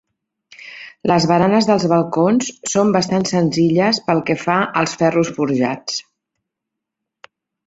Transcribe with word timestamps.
Les 1.11 1.25
baranes 1.31 1.67
dels 1.71 1.85
balcons 1.91 2.49
són 2.71 2.93
bastant 2.95 3.27
senzilles, 3.33 4.01
pel 4.09 4.23
que 4.31 4.37
fa 4.45 4.57
als 4.83 4.97
ferros 5.03 5.31
forjats. 5.37 6.01